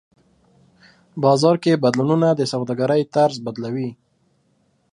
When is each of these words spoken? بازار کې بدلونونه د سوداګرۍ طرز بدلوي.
بازار 1.23 1.55
کې 1.63 1.81
بدلونونه 1.83 2.27
د 2.35 2.41
سوداګرۍ 2.53 3.01
طرز 3.15 3.37
بدلوي. 3.45 3.89